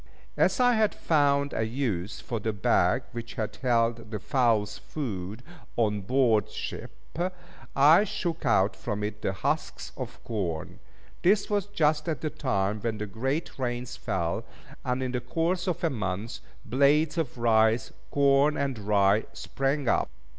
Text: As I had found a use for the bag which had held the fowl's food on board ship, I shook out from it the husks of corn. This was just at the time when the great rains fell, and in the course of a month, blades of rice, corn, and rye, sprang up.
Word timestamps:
As 0.35 0.59
I 0.59 0.73
had 0.73 0.95
found 0.95 1.53
a 1.53 1.61
use 1.63 2.19
for 2.21 2.39
the 2.39 2.53
bag 2.53 3.03
which 3.11 3.35
had 3.35 3.57
held 3.57 4.09
the 4.09 4.17
fowl's 4.17 4.79
food 4.79 5.43
on 5.77 6.01
board 6.01 6.49
ship, 6.49 6.89
I 7.75 8.03
shook 8.03 8.43
out 8.43 8.75
from 8.75 9.03
it 9.03 9.21
the 9.21 9.31
husks 9.31 9.91
of 9.95 10.17
corn. 10.23 10.79
This 11.21 11.51
was 11.51 11.67
just 11.67 12.09
at 12.09 12.21
the 12.21 12.31
time 12.31 12.81
when 12.81 12.97
the 12.97 13.05
great 13.05 13.59
rains 13.59 13.95
fell, 13.95 14.43
and 14.83 15.03
in 15.03 15.11
the 15.11 15.21
course 15.21 15.67
of 15.67 15.83
a 15.83 15.91
month, 15.91 16.39
blades 16.65 17.19
of 17.19 17.37
rice, 17.37 17.93
corn, 18.09 18.57
and 18.57 18.79
rye, 18.79 19.25
sprang 19.33 19.87
up. 19.87 20.09